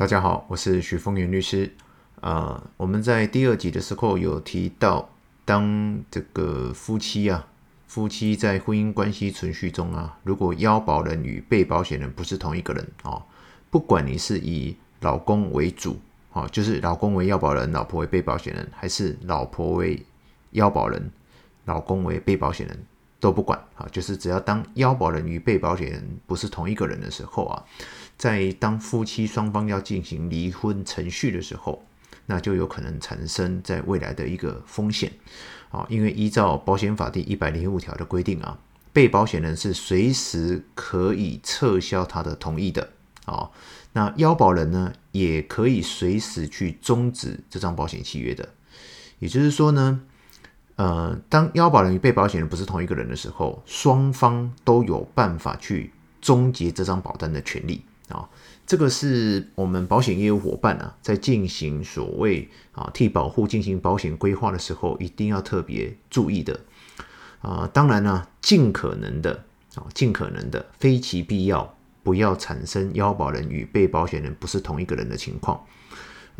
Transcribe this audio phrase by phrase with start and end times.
[0.00, 1.70] 大家好，我是许峰源律师。
[2.22, 5.06] 啊、呃，我们在第二集的时候有提到，
[5.44, 7.46] 当这个夫妻啊，
[7.86, 13.22] 夫妻在婚姻关系存续中啊，如果要保人与被保险人不是同一个人啊、哦，
[13.68, 16.00] 不管你是以老公为主，
[16.32, 20.02] 啊、哦，就是老公为要保人，老婆为被保险人，还是老婆为
[20.52, 21.10] 要保人，
[21.66, 22.82] 老公为被保险人，
[23.20, 27.62] 都不管啊，就是只要当腰保人与被保险人不是同一个人的时候啊。
[28.16, 31.82] 在当夫妻双方要进行离婚程序的时候，
[32.26, 35.10] 那就有可能产生在未来的一个风险
[35.70, 38.58] 啊，因为依照保险法第一百零五条的规定啊，
[38.92, 42.90] 被保险人是随时可以撤销他的同意的
[43.24, 43.50] 啊，
[43.94, 48.50] 那腰保人呢也可以随时去终止这张保险契约的，
[49.18, 50.02] 也就是说呢，
[50.80, 57.84] 呃，当腰保人与被保险人不是同一个人的时候，双方都有办法去终结这张保单的权利。
[58.08, 58.26] 啊，
[58.66, 66.58] 这个是我们保险业务伙伴啊，在进行所谓啊替保户进行保险规划的时候，一定要特别注意的
[67.42, 67.68] 啊。
[67.70, 69.44] 当然呢，尽可能的
[69.74, 75.62] 啊，尽可能的，非其必要，不要产生腰保人与被保险人不是同一个人的情况。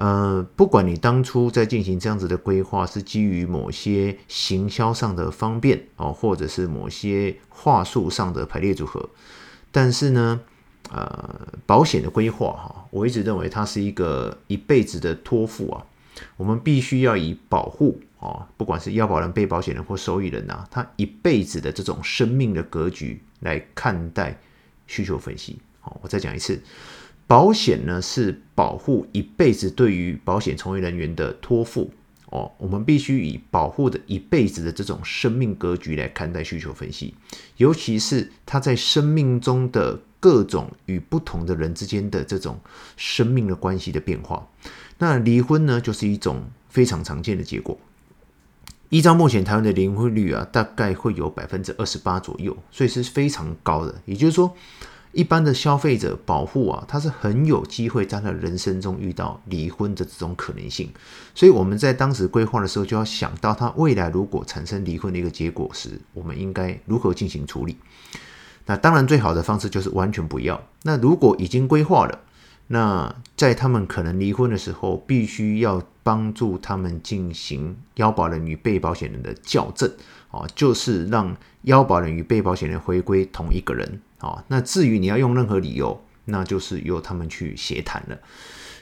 [0.01, 9.11] 呃，不管你当初在进行这样子的规划，是基于某些行销上的方便哦，或者是某些话术上的排列组合，
[9.71, 10.41] 但是呢。
[10.93, 15.87] 呃，保险的规划哈，我一直认为它是一个一辈子的托付啊。
[16.37, 24.37] 我们必须要以保护啊，不管是要保人、被保险人或受益人呐，他一辈子的这种生命的格局来看待
[24.89, 25.61] 需求分析。
[25.79, 26.61] 好，我再讲一次，
[27.31, 31.93] 保险呢是保护一辈子对于保险从业人员的托付
[32.31, 32.51] 哦。
[32.59, 37.15] 我们必须以保护的一辈子的这种生命格局来看待需求分析，
[37.57, 40.01] 尤其是他在生命中的。
[40.23, 42.61] 各种与不同的人之间的这种
[42.99, 44.47] 生命的关系的变化，
[44.99, 47.79] 那离婚呢，就是一种非常常见的结果。
[48.91, 53.95] 依照目前台湾的离婚率啊，大概会有百分之二十八左右，所以是非常高的。
[54.05, 54.55] 也就是说，
[55.13, 60.89] 一般的消费者保护啊，他是很有机会在他人生中遇到离婚的这种可能性。
[61.35, 67.77] 所以我们在当时规划的时候，就要想到他未来如果产生离婚的一个结果时，我们应该如何进行处理。
[68.67, 70.63] 那当然，最好的方式就是完全不要。
[70.85, 72.21] 那如果已经规划了，
[72.69, 79.91] 那在他们可能离婚的时候，必须要帮助他们进行腰保人与被保险人的校正
[80.31, 84.45] 啊，就是让腰保人与被保险人回归同一个人好。
[84.47, 88.17] 那至于你要用任何理由，那就是由他们去协谈了。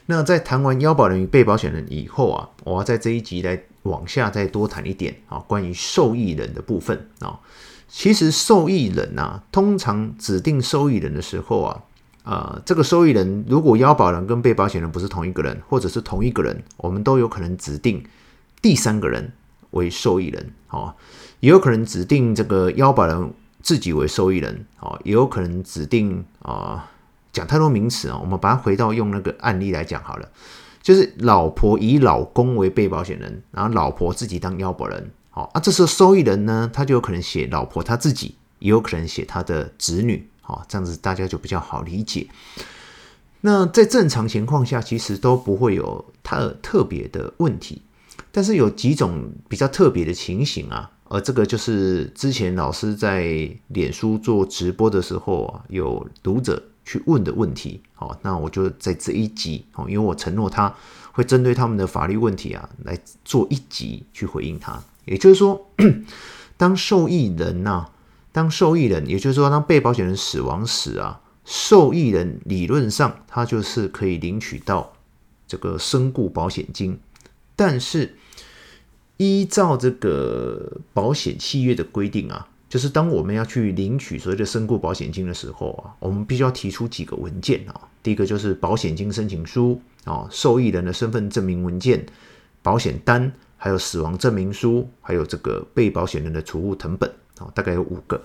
[0.05, 7.39] 那在谈完腰保人与被保险人以后啊，我要在这一集来往下再多谈一点啊，关于受益人的部分啊。
[7.87, 11.83] 其实受益人啊，通常指定受益人的时候啊，
[12.23, 18.03] 啊、呃，这个受益人如果腰保人跟被保险人不是同一个人，或者是同一个人，我们都有可能指定
[18.61, 19.31] 第三个人
[19.71, 20.95] 为受益人，哦，
[21.39, 26.89] 也有可能指定这个腰保人自己为受益人，哦，也有可能指定啊，
[27.31, 30.29] 讲太多名词啊，我们把它回到用那个案例来讲好了，
[30.81, 35.11] 就是老婆以老公为被保险人，然后老婆自己当要保人。
[35.31, 42.27] 好啊，这时候受益人呢，他就有可能写老婆他自己，也有可能写他的子女，好，这样子大家就比较好理解。
[43.41, 47.81] 那在正常情况下，其实都不会有特特别的问题，
[48.31, 60.73] 但是有几种比较特别的情形啊，而这个就是之前老师在脸书做直播的时候啊，有读者去问的问题，好，那我就在这一集，哦，因为我承诺他
[61.11, 64.79] 会针对他们的法律问题啊，来做一集去回应他。
[65.05, 65.67] 也就是说，
[66.55, 67.91] 当受益人呐、啊，
[68.31, 74.93] 当受益人，也就是说，当被保险人死亡时啊，受益人理论上他就是可以领取到
[75.47, 76.99] 这个身故保险金，
[77.55, 78.15] 但是
[79.19, 92.05] 依照这个保险契约的规定啊，就是当我们要去领取所谓的身故保险金的时候啊，我们必须要提出几个文件啊，第一个就是保险金申请书啊，受益人的身份证明文件，
[92.63, 93.31] 保险单。
[93.61, 98.23] 还有死亡证明书，还有这个被保险人的储物成本啊，大概有五个。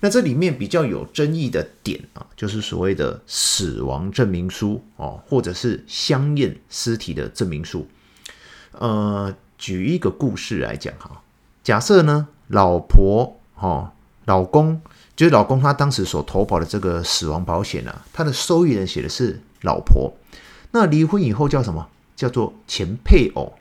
[0.00, 7.86] 那这里面比较有争议的点啊，就是所谓的死亡证明书哦，或者是相验尸体的证明书。
[8.72, 11.22] 呃，举一个故事来讲哈，
[11.62, 13.92] 假设呢，老婆哦，
[14.24, 14.80] 老公
[15.14, 20.12] 就是老公，他当时所投保的这个死亡保险啊，他的受益人写的是老婆，
[20.72, 21.86] 那离婚以后叫什么？
[22.16, 23.52] 叫做前配偶。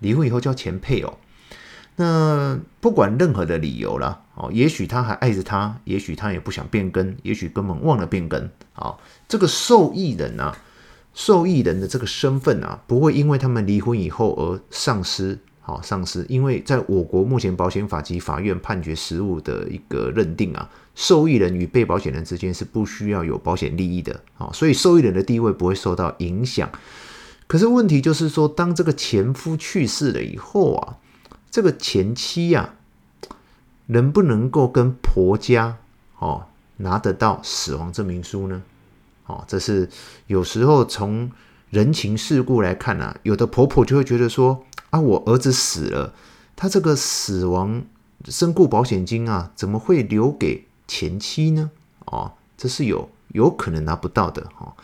[0.00, 1.18] 离婚以后叫前配偶，
[1.96, 8.50] 那不管任何的理由啦，哦，也许他还爱着他，也许他也不想变更，也许根本忘了变更。
[8.74, 10.54] 好，这个受益人啊，
[11.16, 15.38] 受益人的这个身份啊，不会因为他们离婚以后而丧失。
[15.62, 26.70] 好，丧失，因为在我国目前保险法及法院判决实务的一个认定啊，受益人与被保险人之间是不需要有保险利益的啊，所以受益人的地位不会受到影响。
[27.48, 30.98] 可是问题就是说，当这个前夫去世了以后啊，
[31.50, 32.74] 这个前妻呀，
[33.86, 35.78] 能不能够跟婆家
[36.18, 36.44] 哦
[36.76, 38.62] 拿得到死亡证明书呢？
[39.26, 39.88] 哦，这是
[40.26, 41.30] 有时候从
[41.70, 44.64] 人情世故来看啊，有的婆婆就会觉得说。
[44.90, 46.14] 啊，我儿子死了，
[46.54, 47.84] 他这个死亡
[48.26, 51.72] 身故保险金啊，怎么会留给前妻呢？
[52.04, 54.76] 哦，这是有有可能拿不到的哈。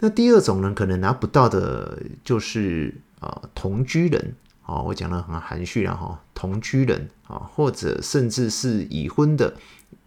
[0.00, 9.54] 那第二种呢，可能拿不到的，就是啊同居人啊，我讲的很含蓄了哈，同居人啊，或者甚至是已婚的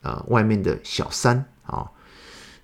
[0.04, 1.90] 啊，外面的小三啊，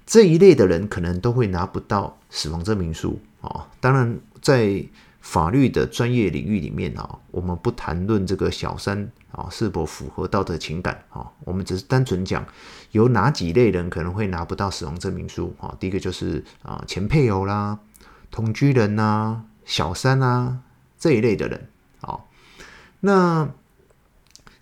[0.10, 3.68] 这一类的人可能都会拿不到死亡证明书啊。
[3.80, 4.84] 当然在
[5.22, 12.44] 法律的专业领域里面啊，我们不谈论这个小三啊是否符合道德情感啊，我们只是单纯讲
[12.90, 15.78] 有哪几类人可能会拿不到死亡证明书啊。
[15.80, 17.78] 第一个就是啊前配偶啦、
[18.32, 20.58] 同居人呐、小三啊
[20.98, 21.68] 这一类的人
[22.02, 22.22] 啊。
[23.02, 23.48] 那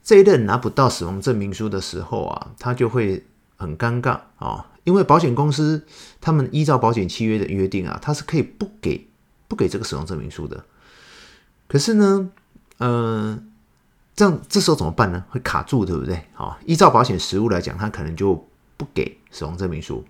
[0.03, 5.85] 这一类拿不到死亡证明书的时候啊，他就会很尴尬啊，因为保险公司
[6.19, 9.05] 他们依照保险契约的约定啊，他是可以不给。
[9.49, 10.65] 不给这个死亡证明书的，
[11.69, 12.29] 可是呢，
[12.79, 13.39] 嗯、呃，
[14.13, 15.23] 这样这时候怎么办呢？
[15.29, 16.21] 会卡住，对不对？
[16.33, 18.45] 好，依照保险实务来讲，他可能就
[18.75, 20.03] 不给死亡证明书。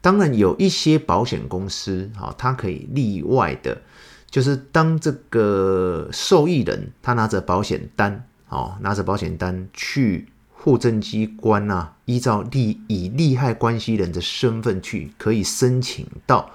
[0.00, 3.82] 当然，有一些保险公司，哈，他可以例外的，
[4.30, 10.26] 就是当这个受益人他拿着保险单，哦，拿着保险单去
[10.64, 16.50] 户政机关啊，依照利以利害关系人的身份去，可以申请到。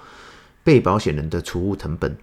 [0.62, 2.14] 被保险人的储物成本，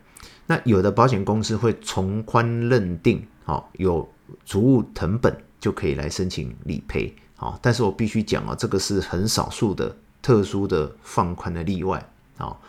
[0.45, 4.07] 那有的保险公司会从宽认定，好，有
[4.45, 12.07] 储物成本就可以来申请理赔，好，但是我必须讲啊，这个是很少数的特殊的放宽的例外，
[12.37, 12.61] 好，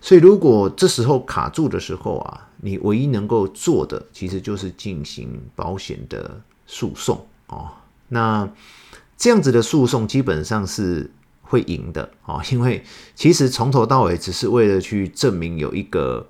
[0.00, 7.70] 所以如果这时候卡住的时候啊，你唯一能够做的其实就是进行保险的诉讼，哦，
[8.10, 8.48] 那
[9.16, 11.10] 这样子的诉讼基本上是。
[11.42, 12.84] 会赢的啊，因为
[13.16, 16.24] 其实从头到尾只是为了去证明有一个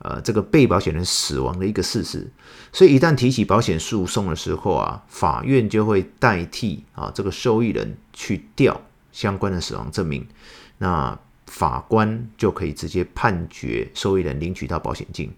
[0.00, 2.28] 呃这个被保险人死亡的一个事实，
[2.72, 8.80] 所以一旦提起保险诉讼的时候啊，法院就会代替啊这个受益人去调
[9.12, 10.26] 相关的死亡证明，
[10.78, 11.16] 那
[11.46, 15.30] 法官就可以直接判决受益人领取到保险金。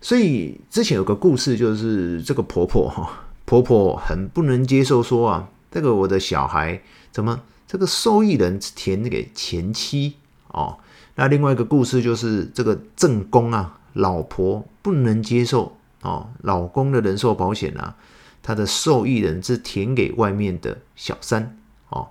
[0.00, 7.40] 所以之前有个故事，就是这个婆婆哈，婆婆很不能接受说啊，这个我的小孩怎么？
[7.66, 10.14] 这个受益人填给前妻
[10.48, 10.78] 哦，
[11.16, 17.96] 那另外一个故事就是这个正宫啊，老婆不能接受哦，老公的人寿保险啊，
[18.40, 21.58] 他的受益人是填给外面的小三
[21.88, 22.08] 哦，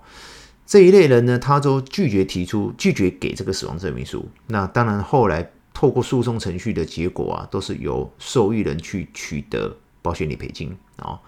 [0.66, 4.28] 这一类人呢，他都拒绝提出，拒绝给这个死亡证明书。
[4.48, 9.74] 那当然后来透过诉讼程序的结果啊，都是由受益人去取得
[10.06, 11.04] 保险理赔金啊。
[11.04, 11.20] 哦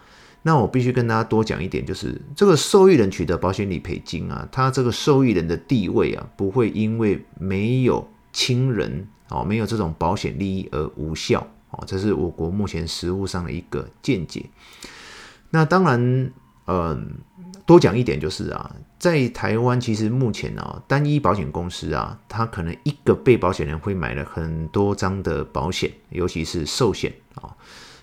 [0.42, 14.46] 那我必须跟大家多讲一点，就是这个受益人取得保险理赔金啊，他这个受益人的地位啊，不会因为没有亲人哦，没有这种保险利益而无效哦，这是我国目前实务上的一个见解。
[15.50, 16.30] 那当然，
[16.68, 17.18] 嗯，
[17.66, 27.56] 多讲一点就是啊，在台湾其实目前啊，单一保险公司啊，他可能一个被保险人会买了很多张的保险，尤其是寿险啊。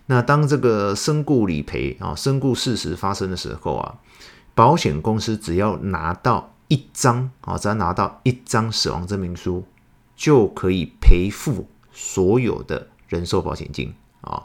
[0.07, 3.95] 那当这个身故理赔啊，身故事实发生的时候啊，
[4.53, 9.65] 保险公司只要拿到一张啊，只要拿到一张死亡证明书，
[10.15, 14.43] 就可以赔付所有的人寿保险金啊。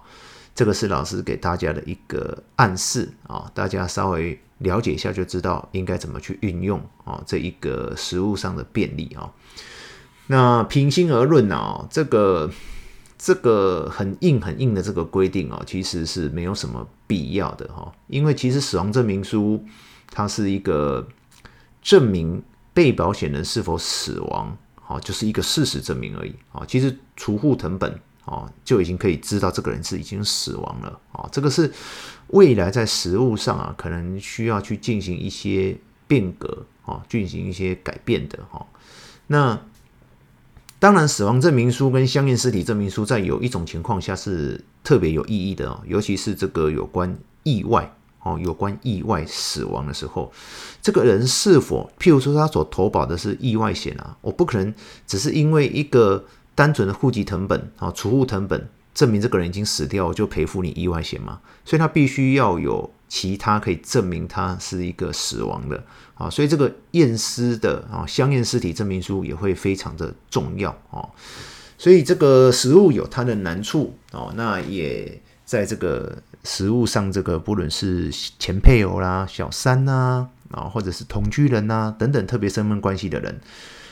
[0.54, 9.30] 这个是老师给大家的一个暗示啊，大家稍微了解一下就知道应该怎么去运用啊，这一个实务上的便利啊。
[10.28, 12.50] 那平心而论啊，这个。
[13.22, 19.62] 这个很硬很硬的这个规定哦，其实是没有什么必要的哈，因为其实死亡证明书
[20.10, 21.06] 它是一个
[21.82, 26.64] 证明被保险人是否死亡，好，就是一个事实证明而已啊。
[26.66, 31.28] 其实储户成本啊就已经可以知道这个人是已经死亡了啊。
[31.30, 31.70] 这个是
[32.28, 35.76] 未来在实务上啊，可能需要去进行一些
[36.08, 38.66] 变革啊，进行一些改变的哈。
[39.26, 39.60] 那。
[40.80, 50.32] 当然，死亡证明书跟相应尸体证明书在有一种情况下是特别有意义的哦，尤其是这个有关意外哦，有关意外死亡的时候，
[50.80, 54.74] 这个人是否，譬如说他所投保的是意外险啊，我不可能
[55.06, 58.66] 只是因为一个单纯的户籍成本啊、储户成本
[59.00, 61.40] 证明这个人已经死掉，就赔付你意外险嘛。
[61.64, 65.82] 所以他必须要有其他可以证明他是一个死亡的
[66.16, 71.08] 啊，所以这个验尸的啊，相验尸体证明书也会非常的重要啊。
[71.78, 83.40] 所以这个实物有它的难处哦，那也在这个实物上，这个不论是前配偶啦、小三呐，啊或者是同居人呐等等特别身份关系的人。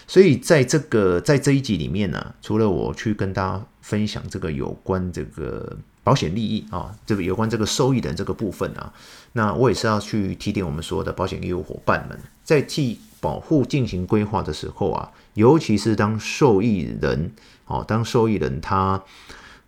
[0.07, 8.91] 所以在这个在这一集里面呢、除了我去跟大家分享这个有关这个保险利益啊，这个有关这个受益人这个部分啊，
[9.35, 17.31] 那我也是要去提点我们所有的保险业务伙伴们，在替保护进行规划的时候啊，尤其是当受益人
[17.67, 19.05] 哦，当受益人他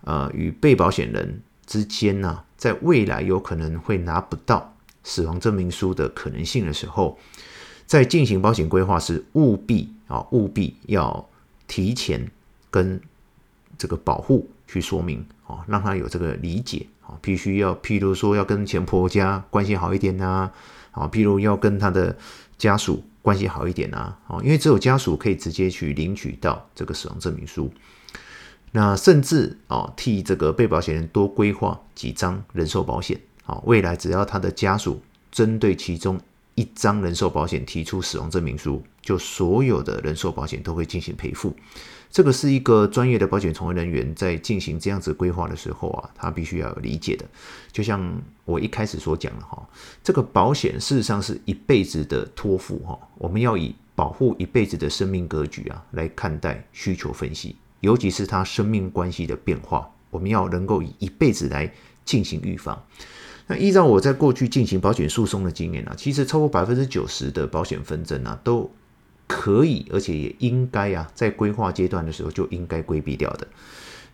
[0.04, 4.74] 呃与被保险人之间呢、啊，在未来有可能会拿不到
[5.10, 7.18] 死亡证明书的可能性的时候。
[7.84, 11.28] 在进行保险规划时，务必啊，务必要
[11.66, 12.30] 提前
[12.70, 13.00] 跟
[13.76, 20.48] 这个保护去说明啊，让他有这个理解啊，必须要，譬如说要跟前婆家关系好一点呐，
[20.92, 22.16] 啊，譬如要跟他的
[22.56, 27.72] 家属关系好一点呐，啊，因为只有家属可以直接去领取到这个死亡证明书，
[28.70, 36.20] 那甚至啊，替这个被保险人多规划几张人寿保险啊，未来只要他的家属针对其中。
[36.56, 41.54] 一张人寿保险提出死亡证明书，就所有的人寿保险都会进行赔付。
[42.10, 47.24] 这个是一个专业的保险从业人员在进行这样子规划的时候啊，他必须要有理解的。
[47.72, 49.66] 就像我一开始所讲的哈，
[50.02, 61.72] 这个保险事实上是一辈子的托付哈，我们要以保护一辈子的生命格局啊来看待需求分析，尤其是他生命关系的变化，我们要能够以一辈子来
[62.04, 62.84] 进行预防。
[63.50, 68.70] 那依照我在过去进行保险诉讼的经验啊，其实超过百分之九十的保险纷争啊，都
[69.26, 73.48] 可以，而且也应该啊，在规划阶段的时候就应该规避掉的。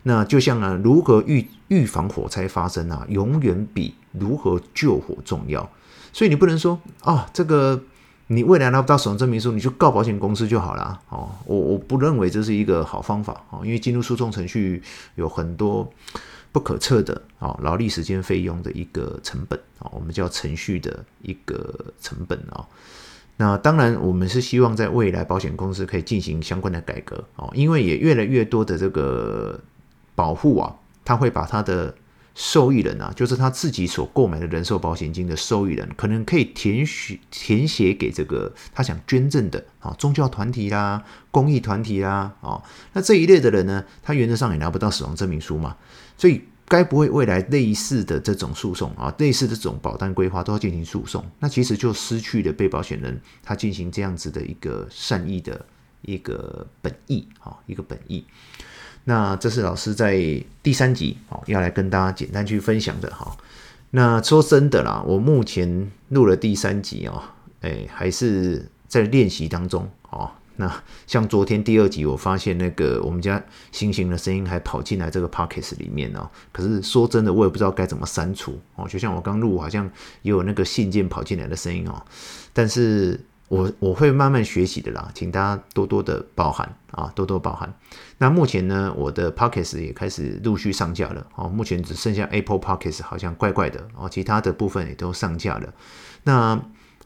[0.01, 5.69] 那就像啊，如何预预防火灾发生啊，永远比如何救火重要。
[6.11, 7.83] 所以你不能说啊，这个
[8.25, 10.99] 你未来拿不到死亡证明书，你就告保险公司就好了。
[11.09, 14.81] 哦，我我不认为这是一个好方法啊，因为进入诉讼程序
[15.13, 15.87] 有很多。
[16.57, 22.65] 不可测的啊，劳力时间费用的一个成本啊，我们叫程序的一个成本啊。
[23.35, 29.59] 那当然，我们是希望在未来保险公司可以进行相关的改革啊，因为也越来越多的这个
[30.15, 31.93] 保护啊，它会把它的
[32.39, 42.61] 受益人啊，就是他自己所购买的人寿保险金的受益人，可能可以填写填写给这个他想捐赠的啊宗教团体啦、公益团体啦啊，
[42.93, 45.75] 那这一类的人呢，他原则上也拿不到死亡证明书嘛。
[46.15, 55.65] 所以，该不会未来类似的这种诉讼啊，类似的这种保单规划都要进行诉讼，那其实就失去了被保险人他进行这样子的一个善意的
[56.03, 58.23] 一个本意啊，一个本意。
[59.09, 60.17] 那这是老师在
[60.61, 63.37] 第三集哦要来跟大家简单去分享的哈。
[63.91, 67.23] 那说真的啦，我目前录了第三集哦，
[67.61, 70.29] 哎，还是在练习当中哦。
[70.57, 76.29] 那像昨天第二集，我发现那个我们家星星的声音还跑进来这个 podcast 里面哦。
[76.51, 78.85] 可是说真的，我也不知道该怎么删除哦。
[78.89, 79.89] 就像我刚录，好像
[80.23, 82.03] 也有那个信件跑进来的声音哦。
[82.51, 87.73] 但是我我会慢慢学习的啦，请大家多多的包涵啊，多多包涵。
[88.17, 91.47] 那目前呢，我的 p o c k e t 也开始陆续上架了哦。
[91.47, 95.73] 目前只剩下 Apple p o c k e t 好像怪怪的哦，其他的部分也都上架了。
[96.23, 96.59] 那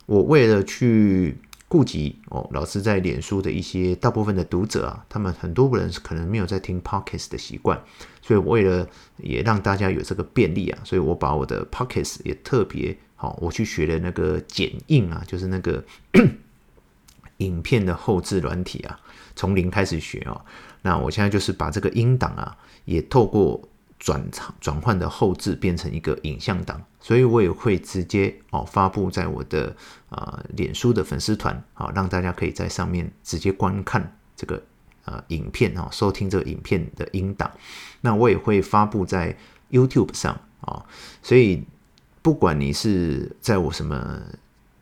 [0.06, 1.38] 我为了去。
[1.72, 7.82] 顾及哦，老师在脸书的一些大部分的读者啊，他们很多人可能没有在听 p o c k e t 的习惯，
[8.22, 15.84] 所以为了也让大家有这个便利啊，所以我把我的 p o c k e t 也特别好，我去学了那个剪映啊，就是那个
[17.38, 19.00] 影片的后置软体啊，
[19.36, 20.42] 从零开始学哦。
[20.82, 23.62] 那我现在就是把这个音档啊，也透过。
[24.04, 24.20] 转
[24.60, 29.68] 转换的后置变成一个影像档，所以我也会直接哦发布在我的
[30.10, 34.60] 啊、呃、脸书的粉丝团啊，让大家可以在上面直接观看这个
[35.06, 37.52] 呃影片啊，收听这个影片的音档。
[38.02, 39.38] 那我也会发布在
[39.70, 40.84] YouTube 上啊，
[41.22, 41.64] 所以
[42.22, 44.22] 不管你是在我什么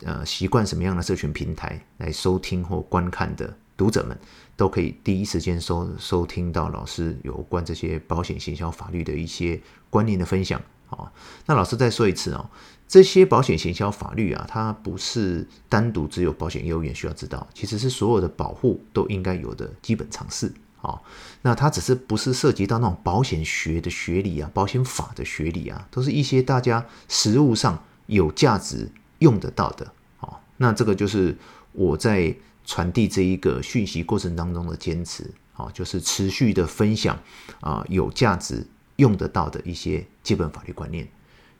[0.03, 4.17] 呃习惯什么样的社群平台来收听或观看的读者们。
[4.59, 9.57] 都可以第一时间收收听到老师有关这些保险行销法律的一些
[9.89, 11.09] 观念的分享啊。
[11.45, 12.49] 那老师再说一次哦，
[12.85, 21.01] 这些保险行销法律啊，它不是单独只有保险业务员需要知道，其实是所有的保护都应该有的基本常识啊。
[21.41, 30.39] 那它只是不是涉及到那种保险学的学理啊、保险法的学理啊，都是一些大家实务上有价值用得到的啊。
[30.57, 31.37] 那这个就是
[31.71, 32.35] 我在。
[32.65, 37.17] 传递这一个讯息过程当中的坚持好，就是持续的分享
[37.61, 38.63] 啊，有价值、
[38.97, 41.07] 用得到的一些基本法律观念。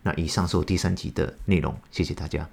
[0.04, 2.48] 那以上是我第三集的内容，谢谢大家。